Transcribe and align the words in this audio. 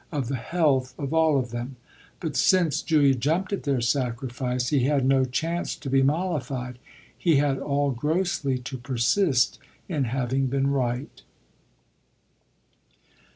of 0.11 0.29
the 0.29 0.35
health 0.35 0.95
of 0.97 1.13
all 1.13 1.37
of 1.37 1.51
them. 1.51 1.75
But 2.19 2.35
since 2.35 2.81
Julia 2.81 3.13
jumped 3.13 3.53
at 3.53 3.61
their 3.65 3.81
sacrifice 3.81 4.69
he 4.69 4.85
had 4.85 5.05
no 5.05 5.25
chance 5.25 5.75
to 5.75 5.91
be 5.91 6.01
mollified: 6.01 6.79
he 7.15 7.35
had 7.35 7.59
all 7.59 7.91
grossly 7.91 8.57
to 8.57 8.79
persist 8.79 9.59
in 9.87 10.05
having 10.05 10.47
been 10.47 10.71
right. 10.71 11.21